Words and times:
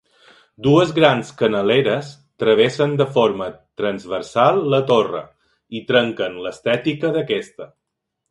Dues 0.67 0.91
grans 0.99 1.27
canaleres 1.41 2.07
travessen 2.43 2.95
de 3.01 3.07
forma 3.17 3.49
transversal 3.81 4.57
la 4.75 4.81
torre 4.93 5.23
i 5.81 5.85
trenquen 5.91 6.39
l'estètica 6.47 7.13
d'aquesta. 7.19 7.69